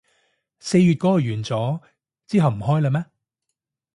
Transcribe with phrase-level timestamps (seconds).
[0.59, 1.83] 四月嗰個完咗，
[2.25, 3.05] 之後唔開喇咩